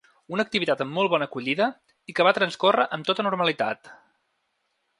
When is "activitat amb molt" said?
0.47-1.11